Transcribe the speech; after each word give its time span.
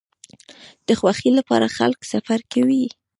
د 0.87 0.89
خوښۍ 0.99 1.31
لپاره 1.39 1.67
خلک 1.77 1.99
سفر 2.13 2.39
کوي. 2.53 2.85